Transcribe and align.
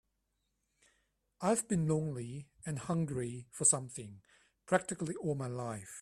I've 1.41 1.67
been 1.67 1.87
lonely 1.87 2.47
and 2.65 2.79
hungry 2.79 3.45
for 3.51 3.65
something 3.65 4.21
practically 4.65 5.13
all 5.15 5.35
my 5.35 5.45
life. 5.47 5.99